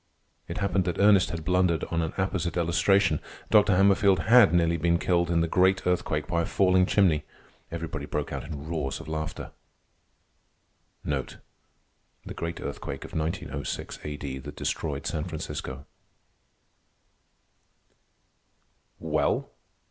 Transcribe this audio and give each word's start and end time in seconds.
It 0.47 0.57
happened 0.57 0.85
that 0.85 0.97
Ernest 0.97 1.29
had 1.29 1.45
blundered 1.45 1.83
on 1.91 2.01
an 2.01 2.11
apposite 2.17 2.57
illustration. 2.57 3.19
Dr. 3.51 3.75
Hammerfield 3.77 4.21
had 4.21 4.49
been 4.49 4.57
nearly 4.57 4.97
killed 4.97 5.29
in 5.29 5.41
the 5.41 5.47
Great 5.47 5.85
Earthquake 5.85 6.25
by 6.25 6.41
a 6.41 6.45
falling 6.47 6.87
chimney. 6.87 7.23
Everybody 7.71 8.07
broke 8.07 8.33
out 8.33 8.43
into 8.43 8.57
roars 8.57 8.99
of 8.99 9.07
laughter. 9.07 9.51
The 11.05 11.37
Great 12.33 12.59
Earthquake 12.59 13.05
of 13.05 13.13
1906 13.13 13.99
A.D. 14.03 14.39
that 14.39 14.55
destroyed 14.55 15.05
San 15.05 15.23
Francisco. 15.25 15.85
"Well?" 18.97 19.51